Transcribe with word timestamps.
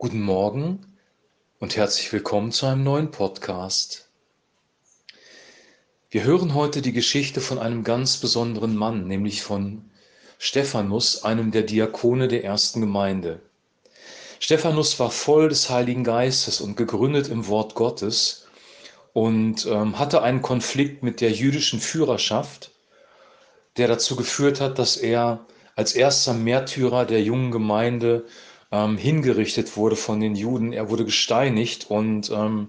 Guten 0.00 0.22
Morgen 0.22 0.86
und 1.58 1.76
herzlich 1.76 2.12
willkommen 2.12 2.52
zu 2.52 2.66
einem 2.66 2.84
neuen 2.84 3.10
Podcast. 3.10 4.08
Wir 6.08 6.22
hören 6.22 6.54
heute 6.54 6.82
die 6.82 6.92
Geschichte 6.92 7.40
von 7.40 7.58
einem 7.58 7.82
ganz 7.82 8.18
besonderen 8.18 8.76
Mann, 8.76 9.08
nämlich 9.08 9.42
von 9.42 9.90
Stephanus, 10.38 11.24
einem 11.24 11.50
der 11.50 11.62
Diakone 11.62 12.28
der 12.28 12.44
ersten 12.44 12.80
Gemeinde. 12.80 13.40
Stephanus 14.38 15.00
war 15.00 15.10
voll 15.10 15.48
des 15.48 15.68
Heiligen 15.68 16.04
Geistes 16.04 16.60
und 16.60 16.76
gegründet 16.76 17.26
im 17.26 17.48
Wort 17.48 17.74
Gottes 17.74 18.46
und 19.14 19.66
ähm, 19.66 19.98
hatte 19.98 20.22
einen 20.22 20.42
Konflikt 20.42 21.02
mit 21.02 21.20
der 21.20 21.32
jüdischen 21.32 21.80
Führerschaft, 21.80 22.70
der 23.78 23.88
dazu 23.88 24.14
geführt 24.14 24.60
hat, 24.60 24.78
dass 24.78 24.96
er 24.96 25.44
als 25.74 25.92
erster 25.96 26.34
Märtyrer 26.34 27.04
der 27.04 27.20
jungen 27.20 27.50
Gemeinde 27.50 28.26
ähm, 28.70 28.96
hingerichtet 28.96 29.76
wurde 29.76 29.96
von 29.96 30.20
den 30.20 30.34
Juden. 30.34 30.72
Er 30.72 30.90
wurde 30.90 31.04
gesteinigt 31.04 31.90
und 31.90 32.30
ähm, 32.30 32.68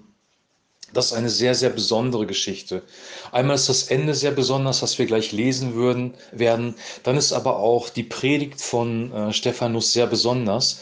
das 0.94 1.08
ist 1.08 1.14
eine 1.14 1.30
sehr, 1.30 1.54
sehr 1.54 1.70
besondere 1.70 2.26
Geschichte. 2.26 2.84
Einmal 3.32 3.56
ist 3.56 3.70
das 3.70 3.84
Ende 3.84 4.16
sehr 4.16 4.32
besonders, 4.32 4.82
was 4.82 4.98
wir 4.98 5.06
gleich 5.06 5.32
lesen 5.32 5.76
würden, 5.76 6.16
werden. 6.32 6.76
Dann 7.04 7.18
ist 7.18 7.32
aber 7.32 7.58
auch 7.58 7.90
die 7.90 8.04
Predigt 8.04 8.62
von 8.62 9.12
äh, 9.12 9.34
Stephanus 9.34 9.94
sehr 9.94 10.08
besonders. 10.08 10.82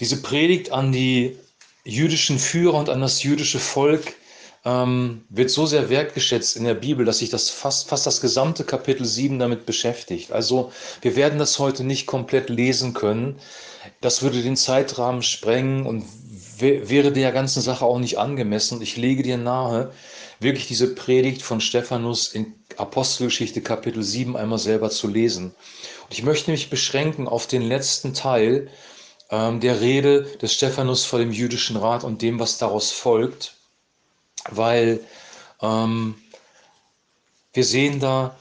Diese 0.00 0.22
Predigt 0.22 0.72
an 0.72 0.92
die 0.92 1.36
jüdischen 1.84 2.38
Führer 2.38 2.78
und 2.78 2.88
an 2.88 3.00
das 3.00 3.22
jüdische 3.22 3.58
Volk 3.58 4.14
ähm, 4.66 5.24
wird 5.28 5.48
so 5.50 5.64
sehr 5.64 5.88
wertgeschätzt 5.88 6.56
in 6.56 6.64
der 6.64 6.74
Bibel, 6.74 7.06
dass 7.06 7.18
sich 7.18 7.30
das 7.30 7.48
fast, 7.48 7.88
fast 7.88 8.04
das 8.04 8.20
gesamte 8.20 8.64
Kapitel 8.64 9.06
7 9.06 9.38
damit 9.38 9.64
beschäftigt. 9.64 10.32
Also 10.32 10.72
wir 11.02 11.14
werden 11.14 11.38
das 11.38 11.60
heute 11.60 11.84
nicht 11.84 12.06
komplett 12.06 12.50
lesen 12.50 12.92
können. 12.92 13.38
Das 14.00 14.22
würde 14.22 14.42
den 14.42 14.56
Zeitrahmen 14.56 15.22
sprengen 15.22 15.86
und 15.86 16.04
wäre 16.58 17.12
der 17.12 17.30
ganzen 17.30 17.62
Sache 17.62 17.84
auch 17.84 18.00
nicht 18.00 18.18
angemessen. 18.18 18.82
Ich 18.82 18.96
lege 18.96 19.22
dir 19.22 19.36
nahe, 19.36 19.92
wirklich 20.40 20.66
diese 20.66 20.94
Predigt 20.94 21.42
von 21.42 21.60
Stephanus 21.60 22.28
in 22.28 22.52
Apostelgeschichte 22.76 23.60
Kapitel 23.60 24.02
7 24.02 24.36
einmal 24.36 24.58
selber 24.58 24.90
zu 24.90 25.06
lesen. 25.06 25.54
Und 26.04 26.12
ich 26.12 26.24
möchte 26.24 26.50
mich 26.50 26.70
beschränken 26.70 27.28
auf 27.28 27.46
den 27.46 27.62
letzten 27.62 28.14
Teil 28.14 28.68
ähm, 29.30 29.60
der 29.60 29.80
Rede 29.80 30.22
des 30.42 30.54
Stephanus 30.54 31.04
vor 31.04 31.20
dem 31.20 31.30
jüdischen 31.30 31.76
Rat 31.76 32.02
und 32.02 32.20
dem, 32.20 32.40
was 32.40 32.58
daraus 32.58 32.90
folgt, 32.90 33.55
weil 34.50 35.00
ähm, 35.60 36.14
wir 37.52 37.64
sehen 37.64 38.00
da 38.00 38.36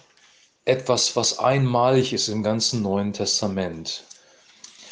etwas, 0.66 1.16
was 1.16 1.40
einmalig 1.40 2.12
ist 2.14 2.28
im 2.28 2.44
ganzen 2.44 2.82
Neuen 2.82 3.14
Testament. 3.14 4.04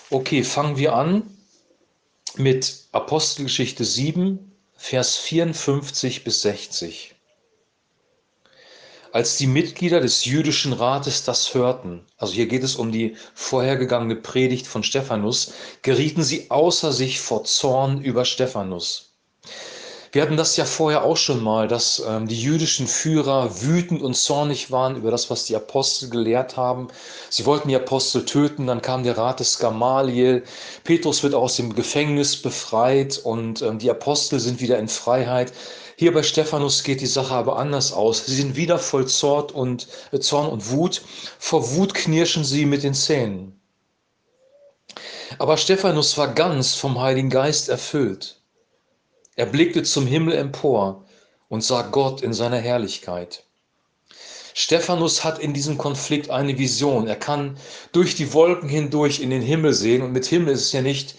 Okay, 0.10 0.44
fangen 0.44 0.78
wir 0.78 0.94
an 0.94 1.24
mit 2.36 2.86
Apostelgeschichte 2.92 3.84
7, 3.84 4.52
Vers 4.76 5.16
54 5.18 6.24
bis 6.24 6.42
60. 6.42 7.16
Als 9.12 9.38
die 9.38 9.48
Mitglieder 9.48 10.00
des 10.00 10.26
jüdischen 10.26 10.74
Rates 10.74 11.24
das 11.24 11.54
hörten, 11.54 12.06
also 12.18 12.34
hier 12.34 12.48
geht 12.48 12.64
es 12.64 12.76
um 12.76 12.92
die 12.92 13.16
vorhergegangene 13.36 14.16
Predigt 14.16 14.66
von 14.66 14.84
Stephanus, 14.84 15.54
gerieten 15.84 16.24
sie 16.24 16.50
außer 16.50 16.92
sich 16.92 17.20
vor 17.20 17.44
Zorn 17.44 18.02
über 18.02 18.26
Stephanus. 18.26 19.13
Wir 20.14 20.22
hatten 20.22 20.38
das 20.38 20.58
ja 20.58 20.66
vorher 20.66 21.04
auch 21.06 21.18
schon 21.18 21.42
mal, 21.42 21.68
dass 21.68 22.04
ähm, 22.08 22.28
die 22.28 22.40
jüdischen 22.40 22.86
Führer 22.86 23.64
wütend 23.64 24.04
und 24.04 24.14
zornig 24.14 24.70
waren 24.70 24.96
über 24.96 25.10
das, 25.10 25.32
was 25.32 25.46
die 25.46 25.56
Apostel 25.56 26.08
gelehrt 26.12 26.56
haben. 26.56 26.90
Sie 27.32 27.48
wollten 27.48 27.68
die 27.68 27.76
Apostel 27.76 28.24
töten, 28.24 28.68
dann 28.68 28.84
kam 28.84 29.04
der 29.04 29.18
Rat 29.18 29.40
des 29.40 29.58
Gamaliel. 29.58 30.44
Petrus 30.84 31.24
wird 31.24 31.34
aus 31.34 31.56
dem 31.56 31.74
Gefängnis 31.74 32.40
befreit 32.40 33.18
und 33.24 33.64
ähm, 33.64 33.80
die 33.80 33.90
Apostel 33.90 34.40
sind 34.40 34.62
wieder 34.62 34.78
in 34.78 34.88
Freiheit. 34.88 35.52
Hier 35.96 36.14
bei 36.14 36.22
Stephanus 36.22 36.84
geht 36.84 37.02
die 37.02 37.08
Sache 37.08 37.34
aber 37.34 37.58
anders 37.58 37.92
aus. 37.92 38.28
Sie 38.28 38.36
sind 38.36 38.56
wieder 38.56 38.78
voll 38.78 39.08
Zorn 39.08 39.50
und, 39.50 39.88
äh, 40.12 40.20
Zorn 40.20 40.48
und 40.48 40.70
Wut. 40.70 41.02
Vor 41.40 41.74
Wut 41.74 41.96
knirschen 41.96 42.44
sie 42.44 42.68
mit 42.68 42.84
den 42.84 42.94
Zähnen. 42.94 43.60
Aber 45.40 45.58
Stephanus 45.58 46.16
war 46.20 46.36
ganz 46.36 46.76
vom 46.76 47.02
Heiligen 47.02 47.32
Geist 47.32 47.68
erfüllt. 47.68 48.43
Er 49.36 49.46
blickte 49.48 49.84
zum 49.84 50.06
Himmel 50.06 50.36
empor 50.36 51.06
und 51.50 51.64
sah 51.64 51.82
Gott 51.84 52.22
in 52.22 52.34
seiner 52.34 52.60
Herrlichkeit. 52.60 53.44
Stephanus 54.54 55.24
hat 55.24 55.40
in 55.40 55.54
diesem 55.54 55.80
Konflikt 55.80 56.30
eine 56.30 56.58
Vision. 56.60 57.08
Er 57.08 57.16
kann 57.16 57.58
durch 57.92 58.14
die 58.14 58.34
Wolken 58.34 58.70
hindurch 58.70 59.20
in 59.20 59.32
den 59.32 59.42
Himmel 59.42 59.74
sehen. 59.74 60.04
Und 60.04 60.12
mit 60.12 60.28
Himmel 60.28 60.54
ist 60.54 60.66
es 60.66 60.72
ja 60.72 60.84
nicht 60.84 61.16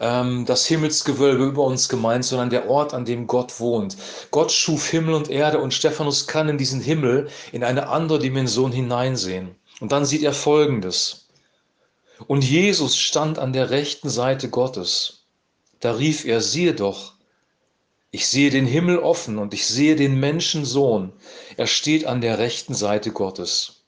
ähm, 0.00 0.46
das 0.46 0.66
Himmelsgewölbe 0.66 1.44
über 1.44 1.64
uns 1.64 1.90
gemeint, 1.90 2.24
sondern 2.24 2.48
der 2.48 2.70
Ort, 2.70 2.94
an 2.94 3.04
dem 3.04 3.26
Gott 3.26 3.60
wohnt. 3.60 3.98
Gott 4.30 4.50
schuf 4.50 4.88
Himmel 4.88 5.14
und 5.14 5.28
Erde 5.28 5.58
und 5.58 5.74
Stephanus 5.74 6.26
kann 6.26 6.48
in 6.48 6.56
diesen 6.56 6.80
Himmel, 6.80 7.28
in 7.52 7.62
eine 7.62 7.88
andere 7.88 8.18
Dimension 8.18 8.72
hineinsehen. 8.72 9.54
Und 9.80 9.92
dann 9.92 10.06
sieht 10.06 10.22
er 10.22 10.32
Folgendes. 10.32 11.26
Und 12.26 12.42
Jesus 12.42 12.96
stand 12.96 13.38
an 13.38 13.52
der 13.52 13.68
rechten 13.68 14.08
Seite 14.08 14.48
Gottes. 14.48 15.26
Da 15.80 15.92
rief 15.92 16.24
er, 16.24 16.40
siehe 16.40 16.74
doch, 16.74 17.17
ich 18.10 18.26
sehe 18.26 18.50
den 18.50 18.66
Himmel 18.66 18.98
offen 18.98 19.38
und 19.38 19.52
ich 19.52 19.66
sehe 19.66 19.96
den 19.96 20.18
Menschensohn. 20.18 21.12
Er 21.56 21.66
steht 21.66 22.06
an 22.06 22.20
der 22.20 22.38
rechten 22.38 22.74
Seite 22.74 23.12
Gottes. 23.12 23.78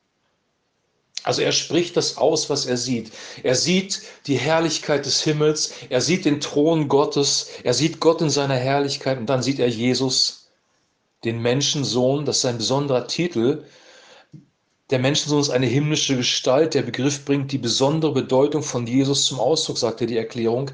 Also 1.22 1.42
er 1.42 1.52
spricht 1.52 1.96
das 1.96 2.16
aus, 2.16 2.48
was 2.48 2.66
er 2.66 2.76
sieht. 2.76 3.12
Er 3.42 3.54
sieht 3.54 4.02
die 4.26 4.38
Herrlichkeit 4.38 5.04
des 5.04 5.22
Himmels, 5.22 5.74
er 5.90 6.00
sieht 6.00 6.24
den 6.24 6.40
Thron 6.40 6.88
Gottes, 6.88 7.50
er 7.62 7.74
sieht 7.74 8.00
Gott 8.00 8.22
in 8.22 8.30
seiner 8.30 8.56
Herrlichkeit 8.56 9.18
und 9.18 9.26
dann 9.26 9.42
sieht 9.42 9.58
er 9.58 9.68
Jesus, 9.68 10.48
den 11.24 11.42
Menschensohn, 11.42 12.24
das 12.24 12.38
ist 12.38 12.44
ein 12.46 12.58
besonderer 12.58 13.06
Titel. 13.06 13.64
Der 14.88 14.98
Menschensohn 14.98 15.40
ist 15.40 15.50
eine 15.50 15.66
himmlische 15.66 16.16
Gestalt. 16.16 16.74
Der 16.74 16.82
Begriff 16.82 17.24
bringt 17.24 17.52
die 17.52 17.58
besondere 17.58 18.12
Bedeutung 18.12 18.62
von 18.62 18.86
Jesus 18.86 19.26
zum 19.26 19.38
Ausdruck, 19.38 19.78
sagte 19.78 20.06
die 20.06 20.16
Erklärung. 20.16 20.70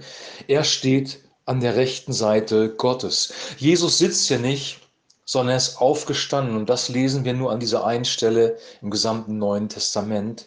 Er 0.46 0.62
steht 0.62 1.18
an 1.46 1.60
der 1.60 1.76
rechten 1.76 2.12
Seite 2.12 2.74
Gottes. 2.74 3.32
Jesus 3.56 3.98
sitzt 3.98 4.26
hier 4.26 4.40
nicht, 4.40 4.80
sondern 5.24 5.54
er 5.54 5.58
ist 5.58 5.80
aufgestanden. 5.80 6.56
Und 6.56 6.68
das 6.68 6.88
lesen 6.88 7.24
wir 7.24 7.34
nur 7.34 7.52
an 7.52 7.60
dieser 7.60 7.86
einen 7.86 8.04
Stelle 8.04 8.58
im 8.82 8.90
gesamten 8.90 9.38
Neuen 9.38 9.68
Testament, 9.68 10.46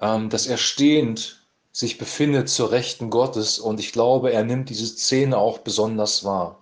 ähm, 0.00 0.30
dass 0.30 0.46
er 0.46 0.56
stehend 0.56 1.42
sich 1.72 1.98
befindet 1.98 2.48
zur 2.48 2.72
Rechten 2.72 3.10
Gottes. 3.10 3.58
Und 3.58 3.80
ich 3.80 3.92
glaube, 3.92 4.32
er 4.32 4.42
nimmt 4.42 4.70
diese 4.70 4.86
Szene 4.86 5.36
auch 5.36 5.58
besonders 5.58 6.24
wahr. 6.24 6.58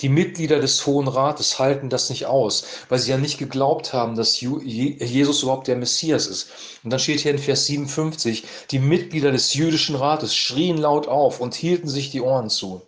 Die 0.00 0.08
Mitglieder 0.08 0.58
des 0.58 0.84
Hohen 0.86 1.08
Rates 1.08 1.58
halten 1.58 1.88
das 1.88 2.10
nicht 2.10 2.26
aus, 2.26 2.64
weil 2.88 2.98
sie 2.98 3.12
ja 3.12 3.18
nicht 3.18 3.38
geglaubt 3.38 3.92
haben, 3.92 4.16
dass 4.16 4.40
Jesus 4.40 5.42
überhaupt 5.42 5.68
der 5.68 5.76
Messias 5.76 6.26
ist. 6.26 6.48
Und 6.82 6.90
dann 6.90 6.98
steht 6.98 7.20
hier 7.20 7.30
in 7.30 7.38
Vers 7.38 7.66
57, 7.66 8.44
die 8.70 8.78
Mitglieder 8.78 9.32
des 9.32 9.54
jüdischen 9.54 9.96
Rates 9.96 10.34
schrien 10.34 10.76
laut 10.76 11.08
auf 11.08 11.40
und 11.40 11.54
hielten 11.54 11.88
sich 11.88 12.10
die 12.10 12.20
Ohren 12.20 12.50
zu. 12.50 12.82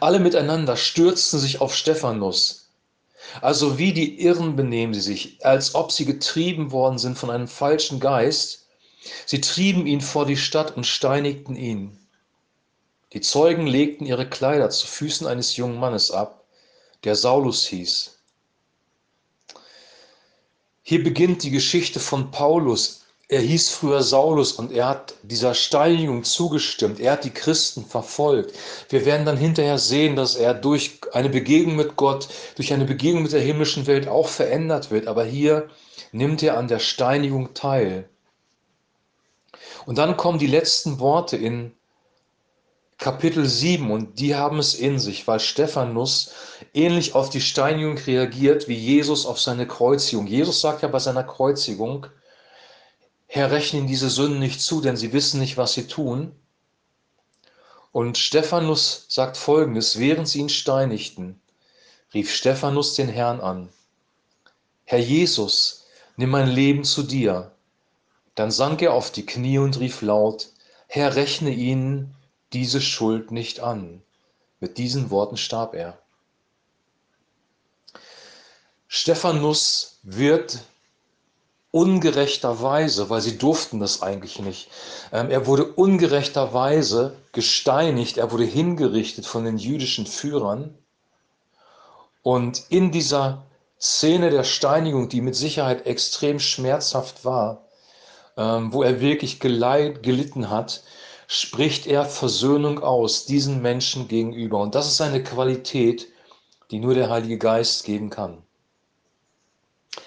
Alle 0.00 0.18
miteinander 0.18 0.76
stürzten 0.76 1.38
sich 1.38 1.60
auf 1.60 1.74
Stephanus. 1.74 2.70
Also 3.40 3.78
wie 3.78 3.92
die 3.92 4.20
Irren 4.20 4.56
benehmen 4.56 4.94
sie 4.94 5.00
sich, 5.00 5.44
als 5.44 5.74
ob 5.74 5.92
sie 5.92 6.04
getrieben 6.04 6.72
worden 6.72 6.98
sind 6.98 7.18
von 7.18 7.30
einem 7.30 7.48
falschen 7.48 8.00
Geist. 8.00 8.66
Sie 9.26 9.40
trieben 9.40 9.86
ihn 9.86 10.00
vor 10.00 10.26
die 10.26 10.36
Stadt 10.36 10.76
und 10.76 10.86
steinigten 10.86 11.56
ihn. 11.56 11.98
Die 13.12 13.20
Zeugen 13.20 13.66
legten 13.66 14.06
ihre 14.06 14.28
Kleider 14.28 14.70
zu 14.70 14.86
Füßen 14.86 15.26
eines 15.26 15.56
jungen 15.56 15.78
Mannes 15.78 16.10
ab, 16.10 16.44
der 17.04 17.16
Saulus 17.16 17.66
hieß. 17.66 18.18
Hier 20.82 21.02
beginnt 21.02 21.42
die 21.42 21.50
Geschichte 21.50 22.00
von 22.00 22.30
Paulus, 22.30 23.04
er 23.30 23.40
hieß 23.40 23.70
früher 23.70 24.02
Saulus 24.02 24.52
und 24.52 24.72
er 24.72 24.88
hat 24.88 25.14
dieser 25.22 25.54
Steinigung 25.54 26.24
zugestimmt. 26.24 26.98
Er 26.98 27.12
hat 27.12 27.24
die 27.24 27.30
Christen 27.30 27.84
verfolgt. 27.84 28.56
Wir 28.88 29.04
werden 29.04 29.24
dann 29.24 29.36
hinterher 29.36 29.78
sehen, 29.78 30.16
dass 30.16 30.34
er 30.34 30.52
durch 30.52 30.98
eine 31.12 31.28
Begegnung 31.28 31.76
mit 31.76 31.94
Gott, 31.94 32.28
durch 32.56 32.72
eine 32.72 32.86
Begegnung 32.86 33.22
mit 33.22 33.32
der 33.32 33.40
himmlischen 33.40 33.86
Welt 33.86 34.08
auch 34.08 34.26
verändert 34.26 34.90
wird. 34.90 35.06
Aber 35.06 35.22
hier 35.22 35.68
nimmt 36.10 36.42
er 36.42 36.58
an 36.58 36.66
der 36.66 36.80
Steinigung 36.80 37.54
teil. 37.54 38.08
Und 39.86 39.98
dann 39.98 40.16
kommen 40.16 40.40
die 40.40 40.48
letzten 40.48 40.98
Worte 40.98 41.36
in 41.36 41.72
Kapitel 42.98 43.46
7 43.46 43.92
und 43.92 44.18
die 44.18 44.34
haben 44.34 44.58
es 44.58 44.74
in 44.74 44.98
sich, 44.98 45.28
weil 45.28 45.38
Stephanus 45.38 46.32
ähnlich 46.74 47.14
auf 47.14 47.30
die 47.30 47.40
Steinigung 47.40 47.96
reagiert 47.96 48.66
wie 48.66 48.74
Jesus 48.74 49.24
auf 49.24 49.38
seine 49.38 49.68
Kreuzigung. 49.68 50.26
Jesus 50.26 50.60
sagt 50.60 50.82
ja 50.82 50.88
bei 50.88 50.98
seiner 50.98 51.22
Kreuzigung, 51.22 52.08
Herr, 53.32 53.52
rechne 53.52 53.78
ihnen 53.78 53.86
diese 53.86 54.10
Sünden 54.10 54.40
nicht 54.40 54.60
zu, 54.60 54.80
denn 54.80 54.96
sie 54.96 55.12
wissen 55.12 55.38
nicht, 55.38 55.56
was 55.56 55.74
sie 55.74 55.86
tun. 55.86 56.34
Und 57.92 58.18
Stephanus 58.18 59.06
sagt 59.08 59.36
folgendes, 59.36 60.00
während 60.00 60.26
sie 60.26 60.40
ihn 60.40 60.48
steinigten, 60.48 61.40
rief 62.12 62.34
Stephanus 62.34 62.96
den 62.96 63.08
Herrn 63.08 63.40
an, 63.40 63.68
Herr 64.84 64.98
Jesus, 64.98 65.86
nimm 66.16 66.30
mein 66.30 66.48
Leben 66.48 66.82
zu 66.82 67.04
dir. 67.04 67.52
Dann 68.34 68.50
sank 68.50 68.82
er 68.82 68.94
auf 68.94 69.12
die 69.12 69.26
Knie 69.26 69.58
und 69.58 69.78
rief 69.78 70.02
laut, 70.02 70.48
Herr, 70.88 71.14
rechne 71.14 71.50
ihnen 71.50 72.16
diese 72.52 72.80
Schuld 72.80 73.30
nicht 73.30 73.60
an. 73.60 74.02
Mit 74.58 74.76
diesen 74.76 75.10
Worten 75.10 75.36
starb 75.36 75.76
er. 75.76 75.96
Stephanus 78.88 80.00
wird 80.02 80.64
ungerechterweise, 81.72 83.10
weil 83.10 83.20
sie 83.20 83.38
durften 83.38 83.80
das 83.80 84.02
eigentlich 84.02 84.40
nicht, 84.40 84.68
ähm, 85.12 85.30
er 85.30 85.46
wurde 85.46 85.64
ungerechterweise 85.64 87.16
gesteinigt, 87.32 88.18
er 88.18 88.32
wurde 88.32 88.44
hingerichtet 88.44 89.26
von 89.26 89.44
den 89.44 89.58
jüdischen 89.58 90.06
Führern. 90.06 90.76
Und 92.22 92.64
in 92.68 92.90
dieser 92.90 93.44
Szene 93.80 94.30
der 94.30 94.44
Steinigung, 94.44 95.08
die 95.08 95.20
mit 95.20 95.36
Sicherheit 95.36 95.86
extrem 95.86 96.38
schmerzhaft 96.40 97.24
war, 97.24 97.64
ähm, 98.36 98.72
wo 98.72 98.82
er 98.82 99.00
wirklich 99.00 99.40
geleit, 99.40 100.02
gelitten 100.02 100.50
hat, 100.50 100.82
spricht 101.28 101.86
er 101.86 102.04
Versöhnung 102.04 102.82
aus 102.82 103.24
diesen 103.24 103.62
Menschen 103.62 104.08
gegenüber. 104.08 104.58
Und 104.58 104.74
das 104.74 104.88
ist 104.88 105.00
eine 105.00 105.22
Qualität, 105.22 106.08
die 106.70 106.80
nur 106.80 106.94
der 106.94 107.08
Heilige 107.08 107.38
Geist 107.38 107.84
geben 107.84 108.10
kann. 108.10 108.42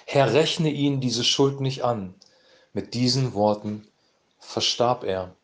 Herr, 0.05 0.33
rechne 0.33 0.69
ihnen 0.69 1.01
diese 1.01 1.23
Schuld 1.23 1.59
nicht 1.59 1.83
an. 1.83 2.15
Mit 2.73 2.93
diesen 2.93 3.33
Worten 3.33 3.87
verstarb 4.39 5.03
er. 5.03 5.35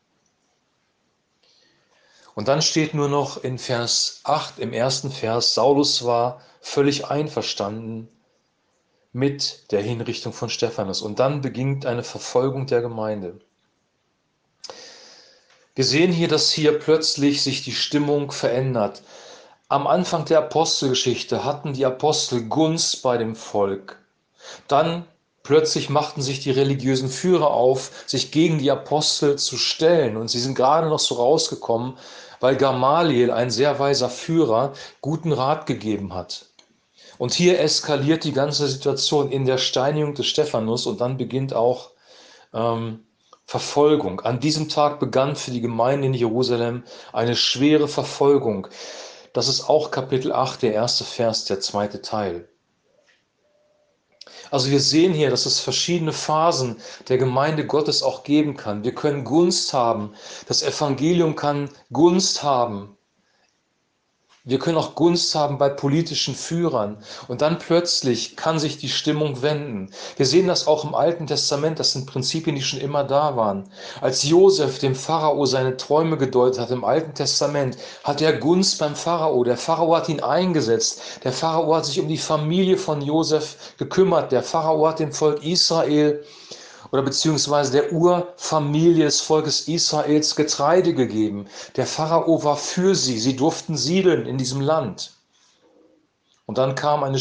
Und 2.36 2.47
dann 2.47 2.62
steht 2.62 2.94
nur 2.94 3.09
noch 3.09 3.44
in 3.44 3.57
Vers 3.57 4.21
8, 4.24 4.59
im 4.59 4.71
ersten 4.71 5.12
Vers, 5.12 5.53
Saulus 5.53 6.06
war 6.06 6.41
völlig 6.62 7.07
einverstanden 7.07 8.07
mit 9.12 9.71
der 9.71 9.81
Hinrichtung 9.81 10.33
von 10.33 10.50
Stephanus. 10.50 11.01
Und 11.01 11.19
dann 11.19 11.42
beginnt 11.42 11.85
eine 11.85 12.03
Verfolgung 12.03 12.68
der 12.68 12.81
Gemeinde. 12.81 13.39
Wir 15.75 15.85
sehen 15.85 16.12
hier, 16.12 16.27
dass 16.27 16.51
hier 16.51 16.77
plötzlich 16.77 17.42
sich 17.42 17.63
die 17.63 17.74
Stimmung 17.74 18.31
verändert. 18.31 19.01
Am 19.68 19.88
Anfang 19.88 20.25
der 20.25 20.39
Apostelgeschichte 20.39 21.44
hatten 21.44 21.74
die 21.74 21.85
Apostel 21.85 22.47
Gunst 22.47 23.01
bei 23.01 23.18
dem 23.18 23.35
Volk. 23.35 23.97
Dann 24.68 25.06
plötzlich 25.44 25.89
machten 25.89 26.21
sich 26.21 26.39
die 26.39 26.51
religiösen 26.51 27.09
Führer 27.09 27.51
auf, 27.51 27.91
sich 28.06 28.31
gegen 28.31 28.59
die 28.59 28.71
Apostel 28.71 29.38
zu 29.38 29.57
stellen. 29.57 30.18
Und 30.18 30.30
sie 30.30 30.39
sind 30.39 30.56
gerade 30.56 30.89
noch 30.89 31.00
so 31.00 31.15
rausgekommen, 31.15 31.97
weil 32.39 32.56
Gamaliel, 32.56 33.31
ein 33.31 33.50
sehr 33.50 33.80
weiser 33.80 34.09
Führer, 34.09 34.74
guten 35.01 35.31
Rat 35.31 35.65
gegeben 35.65 36.13
hat. 36.13 36.45
Und 37.18 37.33
hier 37.33 37.59
eskaliert 37.59 38.24
die 38.24 38.31
ganze 38.31 38.68
Situation 38.68 39.31
in 39.31 39.45
der 39.45 39.57
Steinigung 39.57 40.15
des 40.15 40.27
Stephanus 40.27 40.85
und 40.85 41.01
dann 41.01 41.18
beginnt 41.18 41.53
auch 41.53 41.92
ähm, 42.53 43.03
Verfolgung. 43.45 44.21
An 44.21 44.39
diesem 44.39 44.69
Tag 44.69 45.00
begann 45.00 45.35
für 45.35 45.51
die 45.51 45.59
Gemeinde 45.59 46.07
in 46.07 46.13
Jerusalem 46.13 46.83
eine 47.12 47.35
schwere 47.35 47.88
Verfolgung. 47.88 48.68
Das 49.33 49.47
ist 49.47 49.68
auch 49.68 49.92
Kapitel 49.92 50.31
8, 50.31 50.62
der 50.62 50.74
erste 50.74 51.03
Vers, 51.03 51.45
der 51.45 51.59
zweite 51.59 52.01
Teil. 52.01 52.47
Also 54.51 54.69
wir 54.72 54.80
sehen 54.80 55.13
hier, 55.13 55.30
dass 55.30 55.46
es 55.46 55.60
verschiedene 55.60 56.13
Phasen 56.13 56.78
der 57.07 57.18
Gemeinde 57.18 57.66
Gottes 57.66 58.04
auch 58.04 58.24
geben 58.24 58.56
kann. 58.56 58.84
Wir 58.84 58.94
können 58.96 59.24
Gunst 59.24 59.74
haben. 59.74 60.13
Das 60.48 60.63
Evangelium 60.63 61.36
kann 61.36 61.69
Gunst 61.92 62.44
haben. 62.44 62.98
Wir 64.50 64.57
können 64.57 64.80
auch 64.80 64.96
Gunst 64.96 65.36
haben 65.36 65.60
bei 65.60 65.69
politischen 65.69 66.34
Führern. 66.34 66.98
Und 67.28 67.44
dann 67.44 67.60
plötzlich 67.60 68.36
kann 68.36 68.57
sich 68.57 68.80
die 68.80 68.90
Stimmung 68.90 69.44
wenden. 69.44 69.92
Wir 70.18 70.25
sehen 70.25 70.48
das 70.48 70.66
auch 70.66 70.84
im 70.84 70.96
Alten 70.96 71.28
Testament. 71.28 71.80
Das 71.80 71.92
sind 71.92 72.07
Prinzipien, 72.07 72.56
die 72.56 72.63
schon 72.63 72.80
immer 72.80 73.04
da 73.04 73.36
waren. 73.38 73.69
Als 74.01 74.24
Josef 74.24 74.80
dem 74.80 74.96
Pharao 74.96 75.46
seine 75.46 75.78
Träume 75.78 76.18
gedeutet 76.18 76.60
hat 76.60 76.72
im 76.72 76.84
Alten 76.84 77.13
Testament, 77.13 77.78
hat 78.04 78.22
er 78.22 78.34
Gunst 78.34 78.80
beim 78.80 78.96
Pharao. 78.96 79.44
Der 79.44 79.56
Pharao 79.56 79.96
hat 79.96 80.10
ihn 80.10 80.19
eingesetzt. 80.19 81.00
Der 81.24 81.31
Pharao 81.31 81.75
hat 81.75 81.86
sich 81.86 82.00
um 82.00 82.07
die 82.07 82.18
Familie 82.18 82.78
von 82.78 83.04
Josef 83.04 83.75
gekümmert. 83.78 84.31
Der 84.31 84.42
Pharao 84.42 84.88
hat 84.88 84.98
dem 84.98 85.12
Volk 85.12 85.44
Israel 85.45 86.24
oder 86.92 87.02
beziehungsweise 87.02 87.72
der 87.72 87.92
Urfamilie 87.92 89.06
des 89.06 89.22
Volkes 89.22 89.68
Israels 89.68 90.36
Getreide 90.36 90.94
gegeben. 90.94 91.48
Der 91.76 91.86
Pharao 91.86 92.44
war 92.44 92.58
für 92.58 92.96
sie, 92.96 93.20
sie 93.20 93.36
durften 93.36 93.78
siedeln 93.78 94.26
in 94.26 94.38
diesem 94.38 94.62
Land. 94.62 95.14
Und 96.46 96.58
dann 96.58 96.76
kam 96.76 97.04
eine, 97.04 97.20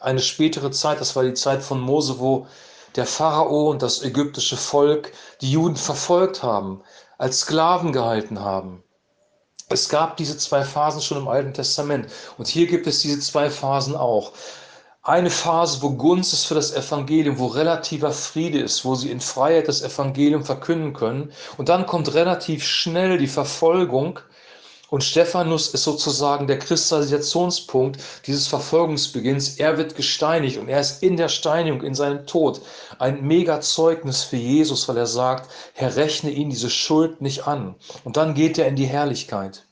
eine 0.00 0.20
spätere 0.20 0.70
Zeit, 0.70 1.00
das 1.00 1.14
war 1.14 1.22
die 1.22 1.34
Zeit 1.34 1.62
von 1.62 1.80
Mose, 1.80 2.18
wo 2.18 2.46
der 2.96 3.06
Pharao 3.06 3.70
und 3.70 3.82
das 3.82 4.02
ägyptische 4.02 4.56
Volk 4.56 5.12
die 5.40 5.50
Juden 5.50 5.76
verfolgt 5.76 6.42
haben, 6.42 6.82
als 7.18 7.40
Sklaven 7.40 7.92
gehalten 7.92 8.40
haben. 8.40 8.82
Es 9.68 9.88
gab 9.88 10.16
diese 10.16 10.36
zwei 10.36 10.62
Phasen 10.62 11.00
schon 11.00 11.18
im 11.18 11.28
Alten 11.28 11.54
Testament 11.54 12.10
und 12.36 12.48
hier 12.48 12.66
gibt 12.66 12.86
es 12.86 13.00
diese 13.00 13.18
zwei 13.20 13.50
Phasen 13.50 13.96
auch 13.96 14.32
eine 15.04 15.28
Phase, 15.28 15.82
wo 15.82 15.90
Gunst 15.90 16.32
ist 16.32 16.46
für 16.46 16.54
das 16.54 16.72
Evangelium, 16.72 17.38
wo 17.38 17.46
relativer 17.48 18.10
Friede 18.10 18.60
ist, 18.60 18.86
wo 18.86 18.94
sie 18.94 19.10
in 19.10 19.20
Freiheit 19.20 19.68
das 19.68 19.82
Evangelium 19.82 20.44
verkünden 20.44 20.94
können. 20.94 21.30
Und 21.58 21.68
dann 21.68 21.84
kommt 21.84 22.14
relativ 22.14 22.64
schnell 22.64 23.18
die 23.18 23.26
Verfolgung. 23.26 24.18
Und 24.88 25.04
Stephanus 25.04 25.68
ist 25.68 25.84
sozusagen 25.84 26.46
der 26.46 26.58
Kristallisationspunkt 26.58 28.00
dieses 28.26 28.46
Verfolgungsbeginns. 28.46 29.58
Er 29.58 29.76
wird 29.76 29.94
gesteinigt 29.94 30.56
und 30.56 30.68
er 30.68 30.80
ist 30.80 31.02
in 31.02 31.18
der 31.18 31.28
Steinigung, 31.28 31.82
in 31.82 31.94
seinem 31.94 32.26
Tod, 32.26 32.62
ein 32.98 33.26
Mega-Zeugnis 33.26 34.22
für 34.22 34.36
Jesus, 34.36 34.88
weil 34.88 34.96
er 34.96 35.06
sagt, 35.06 35.50
Herr, 35.74 35.96
rechne 35.96 36.30
ihn 36.30 36.48
diese 36.48 36.70
Schuld 36.70 37.20
nicht 37.20 37.46
an. 37.46 37.74
Und 38.04 38.16
dann 38.16 38.32
geht 38.32 38.56
er 38.56 38.68
in 38.68 38.76
die 38.76 38.86
Herrlichkeit. 38.86 39.63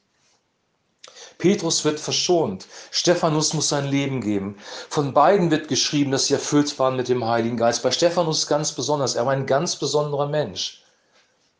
Petrus 1.43 1.85
wird 1.85 1.99
verschont. 1.99 2.69
Stephanus 2.93 3.53
muss 3.53 3.69
sein 3.69 3.89
Leben 3.89 4.21
geben. 4.21 4.57
Von 4.89 5.13
beiden 5.13 5.51
wird 5.51 5.67
geschrieben, 5.67 6.13
dass 6.13 6.27
sie 6.27 6.35
erfüllt 6.35 6.79
waren 6.79 6.95
mit 6.95 7.09
dem 7.09 7.27
Heiligen 7.27 7.57
Geist. 7.57 7.83
Bei 7.83 7.91
Stephanus 7.91 8.47
ganz 8.47 8.71
besonders. 8.71 9.17
Er 9.17 9.27
war 9.27 9.33
ein 9.33 9.45
ganz 9.45 9.75
besonderer 9.75 10.29
Mensch. 10.29 10.85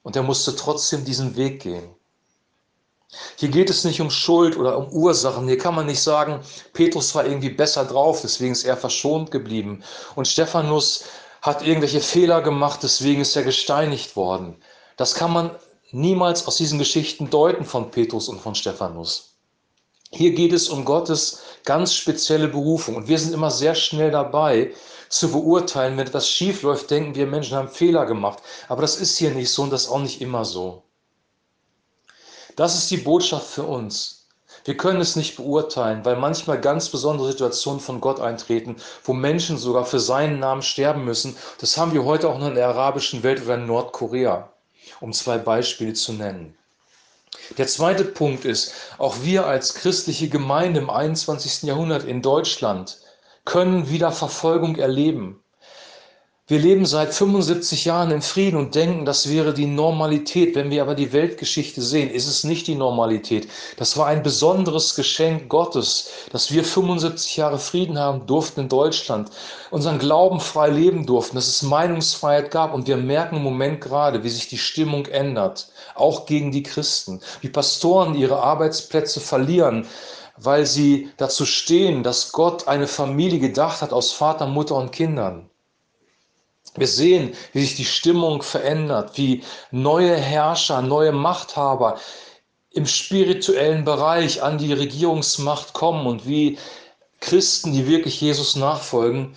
Und 0.05 0.15
er 0.15 0.23
musste 0.23 0.55
trotzdem 0.55 1.05
diesen 1.05 1.35
Weg 1.35 1.63
gehen. 1.63 1.97
Hier 3.35 3.49
geht 3.49 3.71
es 3.71 3.83
nicht 3.83 4.01
um 4.01 4.13
Schuld 4.13 4.57
oder 4.57 4.79
um 4.79 4.87
Ursachen. 4.93 5.49
Hier 5.49 5.59
kann 5.59 5.75
man 5.75 5.87
nicht 5.87 6.01
sagen, 6.01 6.39
Petrus 6.75 7.13
war 7.17 7.27
irgendwie 7.27 7.51
besser 7.51 7.85
drauf, 7.85 8.21
deswegen 8.23 8.53
ist 8.53 8.65
er 8.65 8.77
verschont 8.77 9.33
geblieben. 9.33 9.83
Und 10.15 10.29
Stephanus 10.29 11.07
hat 11.41 11.67
irgendwelche 11.67 12.01
Fehler 12.01 12.41
gemacht, 12.41 12.85
deswegen 12.85 13.23
ist 13.23 13.35
er 13.35 13.43
gesteinigt 13.43 14.15
worden. 14.15 14.63
Das 14.97 15.17
kann 15.17 15.33
man 15.33 15.51
niemals 15.91 16.47
aus 16.47 16.55
diesen 16.55 16.79
Geschichten 16.79 17.31
deuten 17.31 17.65
von 17.65 17.91
Petrus 17.91 18.29
und 18.29 18.41
von 18.41 18.55
Stephanus. 18.55 19.32
Hier 20.15 20.33
geht 20.33 20.53
es 20.53 20.69
um 20.69 20.85
Gottes 20.85 21.43
ganz 21.65 21.95
spezielle 21.95 22.49
Berufung. 22.49 22.97
Und 22.97 23.09
wir 23.09 23.19
sind 23.19 23.33
immer 23.33 23.51
sehr 23.51 23.75
schnell 23.75 24.11
dabei 24.11 24.73
zu 25.09 25.31
beurteilen, 25.31 25.97
wenn 25.97 26.07
etwas 26.07 26.29
schief 26.29 26.63
läuft, 26.63 26.91
denken 26.91 27.15
wir, 27.15 27.27
Menschen 27.27 27.57
haben 27.57 27.69
Fehler 27.69 28.07
gemacht. 28.07 28.43
Aber 28.69 28.83
das 28.83 28.97
ist 28.97 29.17
hier 29.17 29.31
nicht 29.31 29.51
so 29.51 29.63
und 29.63 29.71
das 29.71 29.85
ist 29.85 29.89
auch 29.91 30.01
nicht 30.01 30.21
immer 30.21 30.45
so. 30.45 30.83
Das 32.57 32.77
ist 32.77 32.91
die 32.91 32.99
Botschaft 32.99 33.47
für 33.47 33.63
uns. 33.63 34.27
Wir 34.65 34.77
können 34.77 35.01
es 35.01 35.17
nicht 35.17 35.37
beurteilen, 35.37 36.05
weil 36.05 36.17
manchmal 36.17 36.61
ganz 36.61 36.89
besondere 36.89 37.31
Situationen 37.31 37.81
von 37.81 38.01
Gott 38.01 38.21
eintreten, 38.21 38.77
wo 39.05 39.13
Menschen 39.15 39.57
sogar 39.57 39.87
für 39.87 39.99
seinen 39.99 40.39
Namen 40.39 40.63
sterben 40.63 41.05
müssen. 41.05 41.37
Das 41.59 41.77
haben 41.77 41.93
wir 41.95 42.05
heute 42.05 42.29
auch 42.29 42.39
noch 42.39 42.49
in 42.49 42.55
der 42.55 42.69
arabischen 42.69 43.23
Welt 43.23 43.43
oder 43.43 43.55
in 43.55 43.67
Nordkorea, 43.67 44.53
um 45.01 45.13
zwei 45.13 45.39
Beispiele 45.39 45.95
zu 45.95 46.13
nennen. 46.13 46.57
Der 47.59 47.67
zweite 47.67 48.05
Punkt 48.05 48.45
ist, 48.45 48.75
auch 48.99 49.17
wir 49.23 49.47
als 49.47 49.75
christliche 49.75 50.29
Gemeinde 50.29 50.81
im 50.81 50.91
21. 50.91 51.63
Jahrhundert 51.63 52.05
in 52.05 52.23
Deutschland 52.23 52.99
können 53.45 53.91
wieder 53.91 54.13
Verfolgung 54.13 54.77
erleben. 54.77 55.43
Wir 56.49 56.59
leben 56.59 56.87
seit 56.87 57.15
75 57.15 57.85
Jahren 57.85 58.11
im 58.11 58.21
Frieden 58.21 58.57
und 58.57 58.75
denken, 58.75 59.05
das 59.05 59.31
wäre 59.31 59.55
die 59.55 59.67
Normalität. 59.67 60.57
Wenn 60.57 60.73
wir 60.73 60.83
aber 60.83 60.97
die 60.97 61.13
Weltgeschichte 61.13 61.81
sehen, 61.81 62.11
ist 62.11 62.27
es 62.27 62.43
nicht 62.43 62.67
die 62.67 62.75
Normalität. 62.75 63.47
Das 63.77 63.97
war 63.97 64.07
ein 64.09 64.25
besonderes 64.25 64.97
Geschenk 64.97 65.49
Gottes, 65.49 66.11
dass 66.33 66.51
wir 66.51 66.65
75 66.65 67.37
Jahre 67.37 67.61
Frieden 67.61 67.97
haben 67.97 68.27
durften 68.27 68.63
in 68.63 68.69
Deutschland, 68.69 69.31
unseren 69.71 70.01
Glauben 70.01 70.41
frei 70.41 70.69
leben 70.69 71.07
durften, 71.07 71.37
dass 71.37 71.47
es 71.47 71.63
Meinungsfreiheit 71.63 72.51
gab. 72.51 72.75
Und 72.75 72.89
wir 72.89 72.97
merken 72.97 73.37
im 73.37 73.45
Moment 73.45 73.81
gerade, 73.81 74.25
wie 74.25 74.29
sich 74.29 74.49
die 74.49 74.59
Stimmung 74.59 75.07
ändert, 75.07 75.69
auch 75.95 76.27
gegen 76.27 76.51
die 76.51 76.65
Christen, 76.65 77.21
wie 77.41 77.51
Pastoren 77.51 78.17
ihre 78.17 78.43
Arbeitsplätze 78.43 79.21
verlieren, 79.21 79.87
weil 80.39 80.67
sie 80.67 81.13
dazu 81.19 81.47
stehen, 81.47 82.03
dass 82.03 82.33
Gott 82.33 82.67
eine 82.67 82.89
Familie 82.89 83.39
gedacht 83.39 83.81
hat 83.81 83.93
aus 83.93 84.11
Vater, 84.11 84.49
Mutter 84.49 84.75
und 84.75 84.91
Kindern. 84.91 85.49
Wir 86.75 86.87
sehen, 86.87 87.35
wie 87.53 87.61
sich 87.61 87.77
die 87.77 87.85
Stimmung 87.85 88.43
verändert, 88.43 89.19
wie 89.19 89.43
neue 89.71 90.17
Herrscher, 90.17 90.81
neue 90.81 91.13
Machthaber 91.13 91.99
im 92.71 92.87
spirituellen 92.87 93.85
Bereich 93.85 94.43
an 94.43 94.57
die 94.57 94.73
Regierungsmacht 94.73 95.75
kommen 95.75 96.07
und 96.07 96.27
wie 96.27 96.59
Christen, 97.21 97.73
die 97.73 97.87
wirklich 97.87 98.21
Jesus 98.21 98.57
nachfolgen, 98.57 99.37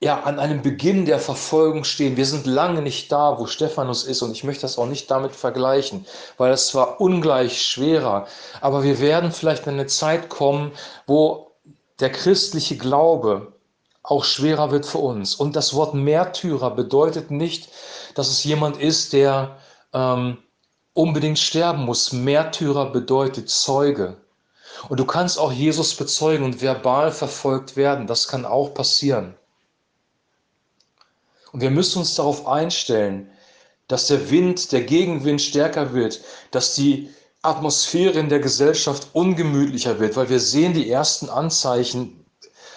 ja, 0.00 0.22
an 0.22 0.38
einem 0.38 0.62
Beginn 0.62 1.06
der 1.06 1.18
Verfolgung 1.18 1.82
stehen. 1.84 2.16
Wir 2.16 2.26
sind 2.26 2.46
lange 2.46 2.82
nicht 2.82 3.10
da, 3.10 3.38
wo 3.38 3.46
Stephanus 3.46 4.04
ist 4.04 4.22
und 4.22 4.30
ich 4.32 4.44
möchte 4.44 4.62
das 4.62 4.78
auch 4.78 4.86
nicht 4.86 5.10
damit 5.10 5.34
vergleichen, 5.34 6.06
weil 6.36 6.52
es 6.52 6.68
zwar 6.68 7.00
ungleich 7.00 7.62
schwerer, 7.62 8.26
aber 8.60 8.84
wir 8.84 9.00
werden 9.00 9.32
vielleicht 9.32 9.66
in 9.66 9.74
eine 9.74 9.86
Zeit 9.86 10.28
kommen, 10.28 10.72
wo 11.06 11.50
der 11.98 12.12
christliche 12.12 12.76
Glaube 12.76 13.52
auch 14.06 14.24
schwerer 14.24 14.70
wird 14.70 14.86
für 14.86 14.98
uns. 14.98 15.34
Und 15.34 15.56
das 15.56 15.74
Wort 15.74 15.94
Märtyrer 15.94 16.70
bedeutet 16.70 17.30
nicht, 17.30 17.68
dass 18.14 18.28
es 18.28 18.44
jemand 18.44 18.76
ist, 18.76 19.12
der 19.12 19.56
ähm, 19.92 20.38
unbedingt 20.94 21.38
sterben 21.38 21.84
muss. 21.84 22.12
Märtyrer 22.12 22.92
bedeutet 22.92 23.50
Zeuge. 23.50 24.16
Und 24.88 25.00
du 25.00 25.04
kannst 25.04 25.38
auch 25.38 25.52
Jesus 25.52 25.94
bezeugen 25.94 26.44
und 26.44 26.62
verbal 26.62 27.10
verfolgt 27.10 27.76
werden. 27.76 28.06
Das 28.06 28.28
kann 28.28 28.44
auch 28.44 28.74
passieren. 28.74 29.34
Und 31.52 31.60
wir 31.60 31.70
müssen 31.70 31.98
uns 32.00 32.14
darauf 32.14 32.46
einstellen, 32.46 33.30
dass 33.88 34.06
der 34.06 34.30
Wind, 34.30 34.70
der 34.72 34.82
Gegenwind 34.82 35.42
stärker 35.42 35.92
wird, 35.94 36.20
dass 36.52 36.74
die 36.74 37.10
Atmosphäre 37.42 38.18
in 38.18 38.28
der 38.28 38.40
Gesellschaft 38.40 39.08
ungemütlicher 39.14 39.98
wird, 39.98 40.16
weil 40.16 40.28
wir 40.28 40.40
sehen 40.40 40.74
die 40.74 40.90
ersten 40.90 41.28
Anzeichen 41.28 42.25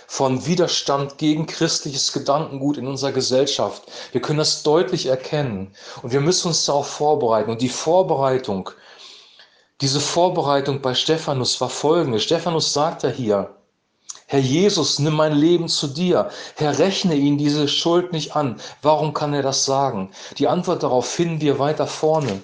von 0.10 0.48
Widerstand 0.48 1.20
gegen 1.20 1.46
christliches 1.46 2.12
Gedankengut 2.12 2.78
in 2.78 2.88
unserer 2.88 3.12
Gesellschaft. 3.12 3.84
Wir 4.12 4.20
können 4.20 4.40
das 4.40 4.64
deutlich 4.64 5.06
erkennen 5.06 5.72
und 6.02 6.12
wir 6.12 6.20
müssen 6.20 6.48
uns 6.48 6.66
darauf 6.66 6.88
vorbereiten. 6.88 7.52
Und 7.52 7.62
die 7.62 7.70
Vorbereitung, 7.70 8.72
diese 9.82 10.00
Vorbereitung 10.00 10.82
bei 10.82 10.96
Stephanus 10.96 11.62
war 11.62 11.70
folgende. 11.70 12.20
Stephanus 12.20 12.74
sagt 12.74 13.04
er 13.04 13.12
hier, 13.12 13.56
Herr 14.26 14.40
Jesus, 14.40 14.98
nimm 14.98 15.14
mein 15.14 15.34
Leben 15.34 15.68
zu 15.68 15.88
dir. 15.88 16.32
Herr, 16.56 16.80
rechne 16.80 17.14
ihn 17.14 17.38
diese 17.38 17.68
Schuld 17.68 18.12
nicht 18.12 18.36
an. 18.36 18.60
Warum 18.82 19.14
kann 19.14 19.36
er 19.36 19.44
das 19.44 19.64
sagen? 19.66 20.10
Die 20.40 20.48
Antwort 20.48 20.82
darauf 20.82 21.08
finden 21.08 21.40
wir 21.40 21.60
weiter 21.60 21.86
vorne. 21.86 22.42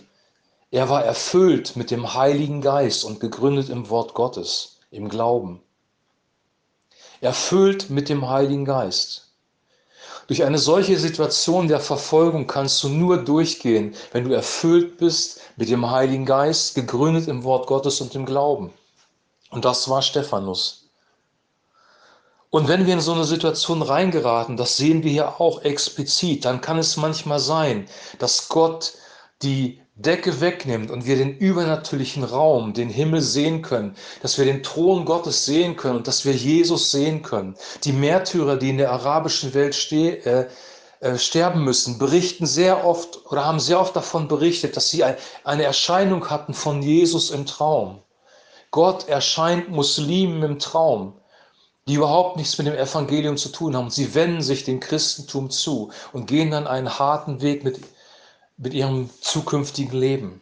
Er 0.69 0.87
war 0.89 1.03
erfüllt 1.03 1.75
mit 1.75 1.89
dem 1.89 2.13
Heiligen 2.13 2.61
Geist 2.61 3.03
und 3.05 3.19
gegründet 3.19 3.69
im 3.69 3.89
Wort 3.89 4.13
Gottes, 4.13 4.77
im 4.91 5.09
Glauben. 5.09 5.64
Erfüllt 7.21 7.89
mit 7.89 8.09
dem 8.09 8.29
Heiligen 8.29 8.65
Geist. 8.65 9.25
Durch 10.27 10.43
eine 10.43 10.57
solche 10.57 10.97
Situation 10.97 11.67
der 11.67 11.79
Verfolgung 11.79 12.47
kannst 12.47 12.83
du 12.83 12.89
nur 12.89 13.17
durchgehen, 13.17 13.95
wenn 14.11 14.23
du 14.23 14.33
erfüllt 14.33 14.97
bist 14.97 15.41
mit 15.55 15.69
dem 15.69 15.89
Heiligen 15.89 16.25
Geist, 16.25 16.73
gegründet 16.73 17.27
im 17.27 17.43
Wort 17.43 17.67
Gottes 17.67 18.01
und 18.01 18.15
im 18.15 18.25
Glauben. 18.25 18.73
Und 19.51 19.65
das 19.65 19.87
war 19.87 20.01
Stephanus. 20.01 20.89
Und 22.49 22.67
wenn 22.67 22.87
wir 22.87 22.93
in 22.93 23.01
so 23.01 23.13
eine 23.13 23.25
Situation 23.25 23.81
reingeraten, 23.81 24.57
das 24.57 24.77
sehen 24.77 25.03
wir 25.03 25.11
hier 25.11 25.41
auch 25.41 25.61
explizit, 25.63 26.45
dann 26.45 26.61
kann 26.61 26.77
es 26.79 26.97
manchmal 26.97 27.39
sein, 27.39 27.87
dass 28.17 28.47
Gott 28.49 28.93
die 29.43 29.81
Decke 29.97 30.41
wegnimmt 30.41 30.91
und 30.91 31.05
wir 31.05 31.15
den 31.15 31.37
übernatürlichen 31.37 32.25
Raum, 32.25 32.73
den 32.73 32.89
Himmel 32.89 33.21
sehen 33.21 33.61
können, 33.61 33.95
dass 34.21 34.37
wir 34.37 34.43
den 34.43 34.61
Thron 34.61 35.05
Gottes 35.05 35.45
sehen 35.45 35.77
können 35.77 35.97
und 35.97 36.07
dass 36.07 36.25
wir 36.25 36.33
Jesus 36.33 36.91
sehen 36.91 37.21
können. 37.21 37.55
Die 37.85 37.93
Märtyrer, 37.93 38.57
die 38.57 38.71
in 38.71 38.77
der 38.77 38.91
arabischen 38.91 39.53
Welt 39.53 39.73
ste 39.73 40.25
äh, 40.25 40.47
äh, 40.99 41.17
sterben 41.17 41.63
müssen, 41.63 41.97
berichten 41.97 42.45
sehr 42.45 42.85
oft 42.85 43.25
oder 43.31 43.45
haben 43.45 43.61
sehr 43.61 43.79
oft 43.79 43.95
davon 43.95 44.27
berichtet, 44.27 44.75
dass 44.75 44.89
sie 44.89 45.05
ein, 45.05 45.15
eine 45.45 45.63
Erscheinung 45.63 46.29
hatten 46.29 46.53
von 46.53 46.81
Jesus 46.81 47.31
im 47.31 47.45
Traum. 47.45 48.01
Gott 48.71 49.07
erscheint 49.07 49.69
Muslimen 49.69 50.43
im 50.43 50.59
Traum 50.59 51.13
die 51.87 51.93
überhaupt 51.93 52.37
nichts 52.37 52.57
mit 52.57 52.65
dem 52.65 52.73
Evangelium 52.73 53.37
zu 53.37 53.49
tun 53.49 53.75
haben. 53.75 53.91
Sie 53.91 54.15
wenden 54.15 54.41
sich 54.41 54.63
dem 54.63 54.79
Christentum 54.79 55.51
zu 55.51 55.91
und 56.13 56.25
gehen 56.25 56.49
dann 56.49 56.65
einen 56.65 56.97
harten 56.97 57.41
Weg 57.41 57.63
mit, 57.63 57.79
mit 58.57 58.73
ihrem 58.73 59.09
zukünftigen 59.21 59.99
Leben. 59.99 60.41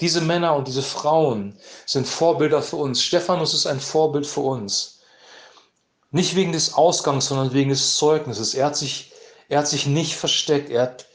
Diese 0.00 0.20
Männer 0.20 0.54
und 0.54 0.66
diese 0.66 0.82
Frauen 0.82 1.58
sind 1.84 2.06
Vorbilder 2.06 2.62
für 2.62 2.76
uns. 2.76 3.02
Stephanus 3.02 3.52
ist 3.52 3.66
ein 3.66 3.80
Vorbild 3.80 4.26
für 4.26 4.40
uns. 4.40 5.00
Nicht 6.10 6.34
wegen 6.36 6.52
des 6.52 6.74
Ausgangs, 6.74 7.26
sondern 7.26 7.52
wegen 7.52 7.70
des 7.70 7.96
Zeugnisses. 7.96 8.54
Er 8.54 8.66
hat 8.66 8.76
sich, 8.76 9.12
er 9.48 9.58
hat 9.58 9.68
sich 9.68 9.86
nicht 9.86 10.16
versteckt. 10.16 10.70
Er 10.70 10.82
hat 10.82 11.06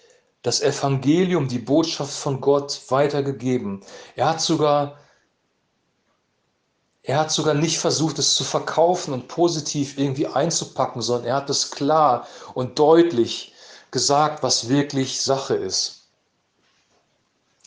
das 0.44 0.62
Evangelium, 0.62 1.48
die 1.48 1.60
Botschaft 1.60 2.14
von 2.14 2.40
Gott 2.40 2.82
weitergegeben. 2.90 3.84
Er 4.16 4.30
hat 4.30 4.42
sogar 4.42 5.00
er 7.08 7.20
hat 7.20 7.32
sogar 7.32 7.54
nicht 7.54 7.78
versucht, 7.78 8.18
es 8.18 8.34
zu 8.34 8.44
verkaufen 8.44 9.14
und 9.14 9.28
positiv 9.28 10.00
irgendwie 10.00 10.26
einzupacken, 10.26 11.04
sondern 11.04 11.28
er 11.28 11.36
hat 11.36 11.50
es 11.52 11.70
klar 11.70 12.28
und 12.56 12.80
deutlich 12.80 13.54
gesagt, 13.92 14.44
was 14.44 14.70
wirklich 14.70 15.22
Sache 15.22 15.56
ist. 15.56 16.04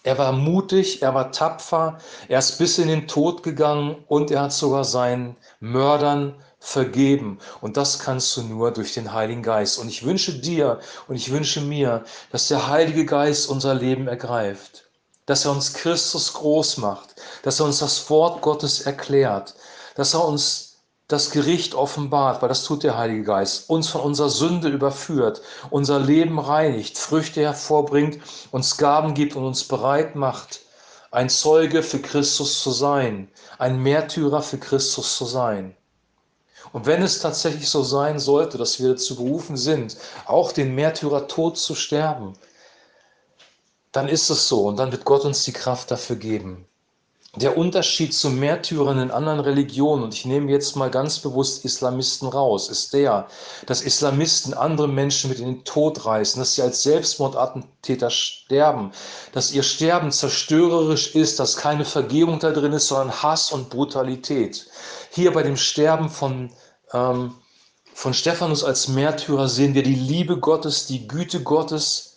Er 0.02 0.16
war 0.16 0.32
mutig, 0.32 1.02
er 1.02 1.14
war 1.14 1.32
tapfer, 1.32 1.98
er 2.28 2.38
ist 2.38 2.58
bis 2.58 2.78
in 2.78 2.88
den 2.88 3.08
Tod 3.08 3.42
gegangen 3.42 3.96
und 4.06 4.30
er 4.30 4.42
hat 4.42 4.52
sogar 4.52 4.84
seinen 4.84 5.36
Mördern 5.60 6.34
vergeben. 6.60 7.38
Und 7.60 7.76
das 7.76 7.98
kannst 7.98 8.36
du 8.36 8.42
nur 8.42 8.70
durch 8.70 8.94
den 8.94 9.12
Heiligen 9.12 9.42
Geist. 9.42 9.78
Und 9.78 9.88
ich 9.88 10.04
wünsche 10.04 10.32
dir 10.32 10.80
und 11.08 11.16
ich 11.16 11.30
wünsche 11.30 11.60
mir, 11.60 12.04
dass 12.30 12.48
der 12.48 12.68
Heilige 12.68 13.04
Geist 13.04 13.48
unser 13.48 13.74
Leben 13.74 14.08
ergreift 14.08 14.88
dass 15.28 15.44
er 15.44 15.50
uns 15.50 15.74
Christus 15.74 16.32
groß 16.32 16.78
macht, 16.78 17.16
dass 17.42 17.60
er 17.60 17.66
uns 17.66 17.80
das 17.80 18.08
Wort 18.08 18.40
Gottes 18.40 18.80
erklärt, 18.80 19.54
dass 19.94 20.14
er 20.14 20.24
uns 20.24 20.67
das 21.08 21.30
Gericht 21.30 21.74
offenbart, 21.74 22.42
weil 22.42 22.50
das 22.50 22.64
tut 22.64 22.82
der 22.82 22.98
Heilige 22.98 23.24
Geist, 23.24 23.70
uns 23.70 23.88
von 23.88 24.02
unserer 24.02 24.28
Sünde 24.28 24.68
überführt, 24.68 25.40
unser 25.70 25.98
Leben 25.98 26.38
reinigt, 26.38 26.98
Früchte 26.98 27.40
hervorbringt, 27.40 28.20
uns 28.50 28.76
Gaben 28.76 29.14
gibt 29.14 29.34
und 29.34 29.44
uns 29.44 29.64
bereit 29.64 30.14
macht, 30.16 30.60
ein 31.10 31.30
Zeuge 31.30 31.82
für 31.82 32.00
Christus 32.00 32.62
zu 32.62 32.70
sein, 32.70 33.30
ein 33.58 33.82
Märtyrer 33.82 34.42
für 34.42 34.58
Christus 34.58 35.16
zu 35.16 35.24
sein. 35.24 35.74
Und 36.74 36.84
wenn 36.84 37.02
es 37.02 37.20
tatsächlich 37.20 37.70
so 37.70 37.82
sein 37.82 38.18
sollte, 38.18 38.58
dass 38.58 38.78
wir 38.78 38.90
dazu 38.90 39.16
berufen 39.16 39.56
sind, 39.56 39.96
auch 40.26 40.52
den 40.52 40.74
Märtyrertod 40.74 41.56
zu 41.56 41.74
sterben, 41.74 42.34
dann 43.92 44.08
ist 44.08 44.28
es 44.28 44.46
so 44.46 44.66
und 44.66 44.76
dann 44.76 44.92
wird 44.92 45.06
Gott 45.06 45.24
uns 45.24 45.44
die 45.44 45.52
Kraft 45.52 45.90
dafür 45.90 46.16
geben. 46.16 46.67
Der 47.40 47.56
Unterschied 47.56 48.14
zu 48.14 48.30
Märtyrern 48.30 48.98
in 48.98 49.10
anderen 49.12 49.38
Religionen, 49.38 50.02
und 50.02 50.12
ich 50.12 50.24
nehme 50.24 50.50
jetzt 50.50 50.74
mal 50.74 50.90
ganz 50.90 51.20
bewusst 51.20 51.64
Islamisten 51.64 52.26
raus, 52.26 52.68
ist 52.68 52.92
der, 52.92 53.28
dass 53.64 53.82
Islamisten 53.82 54.54
andere 54.54 54.88
Menschen 54.88 55.30
mit 55.30 55.38
in 55.38 55.46
den 55.46 55.64
Tod 55.64 56.04
reißen, 56.04 56.40
dass 56.40 56.56
sie 56.56 56.62
als 56.62 56.82
Selbstmordattentäter 56.82 58.10
sterben, 58.10 58.90
dass 59.32 59.52
ihr 59.52 59.62
Sterben 59.62 60.10
zerstörerisch 60.10 61.14
ist, 61.14 61.38
dass 61.38 61.56
keine 61.56 61.84
Vergebung 61.84 62.40
da 62.40 62.50
drin 62.50 62.72
ist, 62.72 62.88
sondern 62.88 63.22
Hass 63.22 63.52
und 63.52 63.70
Brutalität. 63.70 64.66
Hier 65.12 65.32
bei 65.32 65.44
dem 65.44 65.56
Sterben 65.56 66.10
von, 66.10 66.50
ähm, 66.92 67.36
von 67.94 68.14
Stephanus 68.14 68.64
als 68.64 68.88
Märtyrer 68.88 69.48
sehen 69.48 69.74
wir 69.74 69.84
die 69.84 69.94
Liebe 69.94 70.38
Gottes, 70.38 70.86
die 70.86 71.06
Güte 71.06 71.44
Gottes, 71.44 72.07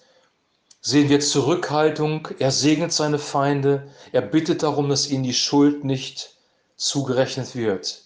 sehen 0.81 1.09
wir 1.09 1.19
Zurückhaltung, 1.19 2.27
er 2.39 2.51
segnet 2.51 2.91
seine 2.91 3.19
Feinde, 3.19 3.87
er 4.11 4.21
bittet 4.21 4.63
darum, 4.63 4.89
dass 4.89 5.09
ihnen 5.09 5.23
die 5.23 5.33
Schuld 5.33 5.83
nicht 5.83 6.35
zugerechnet 6.75 7.55
wird. 7.55 8.01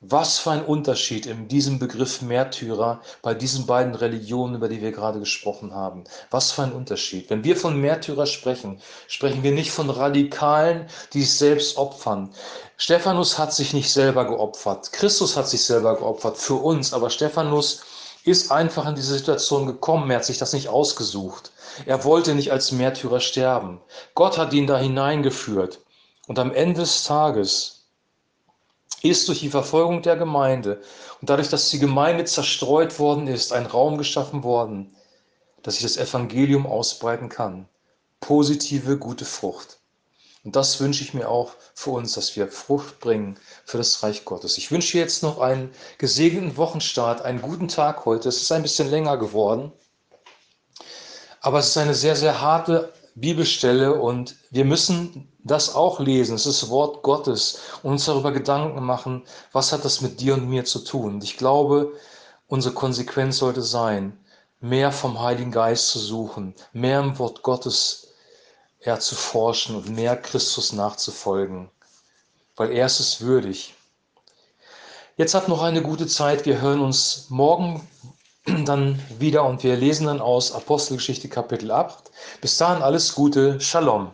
Was 0.00 0.38
für 0.38 0.52
ein 0.52 0.64
Unterschied 0.64 1.26
in 1.26 1.48
diesem 1.48 1.80
Begriff 1.80 2.22
Märtyrer 2.22 3.00
bei 3.20 3.34
diesen 3.34 3.66
beiden 3.66 3.96
Religionen, 3.96 4.54
über 4.54 4.68
die 4.68 4.80
wir 4.80 4.92
gerade 4.92 5.18
gesprochen 5.18 5.74
haben. 5.74 6.04
Was 6.30 6.52
für 6.52 6.62
ein 6.62 6.72
Unterschied. 6.72 7.30
Wenn 7.30 7.42
wir 7.42 7.56
von 7.56 7.80
Märtyrer 7.80 8.26
sprechen, 8.26 8.80
sprechen 9.08 9.42
wir 9.42 9.50
nicht 9.50 9.72
von 9.72 9.90
Radikalen, 9.90 10.86
die 11.12 11.22
sich 11.22 11.36
selbst 11.36 11.76
opfern. 11.78 12.32
Stephanus 12.76 13.38
hat 13.38 13.52
sich 13.52 13.72
nicht 13.72 13.92
selber 13.92 14.24
geopfert. 14.24 14.92
Christus 14.92 15.36
hat 15.36 15.48
sich 15.48 15.64
selber 15.64 15.96
geopfert 15.96 16.36
für 16.36 16.54
uns, 16.54 16.92
aber 16.92 17.10
Stephanus 17.10 17.82
ist 18.28 18.50
einfach 18.50 18.86
in 18.88 18.94
diese 18.94 19.16
Situation 19.16 19.66
gekommen. 19.66 20.10
Er 20.10 20.16
hat 20.16 20.24
sich 20.24 20.38
das 20.38 20.52
nicht 20.52 20.68
ausgesucht. 20.68 21.52
Er 21.86 22.04
wollte 22.04 22.34
nicht 22.34 22.52
als 22.52 22.72
Märtyrer 22.72 23.20
sterben. 23.20 23.80
Gott 24.14 24.38
hat 24.38 24.52
ihn 24.52 24.66
da 24.66 24.78
hineingeführt. 24.78 25.80
Und 26.26 26.38
am 26.38 26.52
Ende 26.52 26.80
des 26.80 27.04
Tages 27.04 27.86
ist 29.02 29.28
durch 29.28 29.40
die 29.40 29.50
Verfolgung 29.50 30.02
der 30.02 30.16
Gemeinde 30.16 30.80
und 31.20 31.30
dadurch, 31.30 31.48
dass 31.48 31.70
die 31.70 31.78
Gemeinde 31.78 32.24
zerstreut 32.24 32.98
worden 32.98 33.28
ist, 33.28 33.52
ein 33.52 33.66
Raum 33.66 33.98
geschaffen 33.98 34.42
worden, 34.42 34.94
dass 35.62 35.74
sich 35.74 35.84
das 35.84 35.96
Evangelium 35.96 36.66
ausbreiten 36.66 37.28
kann. 37.28 37.68
Positive, 38.20 38.98
gute 38.98 39.24
Frucht. 39.24 39.77
Und 40.44 40.56
das 40.56 40.80
wünsche 40.80 41.02
ich 41.02 41.14
mir 41.14 41.28
auch 41.28 41.52
für 41.74 41.90
uns, 41.90 42.14
dass 42.14 42.36
wir 42.36 42.48
Frucht 42.48 43.00
bringen 43.00 43.38
für 43.64 43.78
das 43.78 44.02
Reich 44.02 44.24
Gottes. 44.24 44.56
Ich 44.58 44.70
wünsche 44.70 44.98
jetzt 44.98 45.22
noch 45.22 45.40
einen 45.40 45.70
gesegneten 45.98 46.56
Wochenstart, 46.56 47.22
einen 47.22 47.42
guten 47.42 47.68
Tag 47.68 48.04
heute. 48.04 48.28
Es 48.28 48.40
ist 48.40 48.52
ein 48.52 48.62
bisschen 48.62 48.90
länger 48.90 49.16
geworden. 49.16 49.72
Aber 51.40 51.58
es 51.58 51.68
ist 51.68 51.76
eine 51.76 51.94
sehr, 51.94 52.16
sehr 52.16 52.40
harte 52.40 52.92
Bibelstelle 53.14 54.00
und 54.00 54.36
wir 54.50 54.64
müssen 54.64 55.32
das 55.42 55.74
auch 55.74 55.98
lesen. 55.98 56.36
Es 56.36 56.46
ist 56.46 56.68
Wort 56.68 57.02
Gottes 57.02 57.60
und 57.82 57.92
uns 57.92 58.04
darüber 58.04 58.32
Gedanken 58.32 58.82
machen, 58.84 59.24
was 59.52 59.72
hat 59.72 59.84
das 59.84 60.00
mit 60.00 60.20
dir 60.20 60.34
und 60.34 60.48
mir 60.48 60.64
zu 60.64 60.80
tun. 60.80 61.14
Und 61.14 61.24
ich 61.24 61.36
glaube, 61.36 61.92
unsere 62.46 62.74
Konsequenz 62.74 63.38
sollte 63.38 63.62
sein, 63.62 64.18
mehr 64.60 64.92
vom 64.92 65.20
Heiligen 65.20 65.52
Geist 65.52 65.88
zu 65.90 65.98
suchen, 65.98 66.54
mehr 66.72 67.00
im 67.00 67.18
Wort 67.18 67.42
Gottes 67.42 68.07
ja, 68.84 68.98
zu 68.98 69.14
forschen 69.14 69.76
und 69.76 69.88
mehr 69.88 70.16
Christus 70.16 70.72
nachzufolgen, 70.72 71.70
weil 72.56 72.72
er 72.72 72.86
ist 72.86 73.00
es 73.00 73.20
würdig. 73.20 73.74
Jetzt 75.16 75.34
habt 75.34 75.48
noch 75.48 75.62
eine 75.62 75.82
gute 75.82 76.06
Zeit. 76.06 76.46
Wir 76.46 76.60
hören 76.60 76.80
uns 76.80 77.26
morgen 77.28 77.86
dann 78.64 79.02
wieder 79.18 79.44
und 79.44 79.62
wir 79.64 79.76
lesen 79.76 80.06
dann 80.06 80.20
aus 80.20 80.52
Apostelgeschichte 80.52 81.28
Kapitel 81.28 81.70
8. 81.70 82.10
Bis 82.40 82.56
dahin 82.56 82.82
alles 82.82 83.14
Gute. 83.14 83.60
Shalom. 83.60 84.12